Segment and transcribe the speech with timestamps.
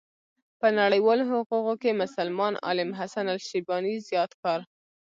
[0.59, 4.59] په نړيوالو حقوقو کې مسلمان عالم حسن الشيباني زيات کار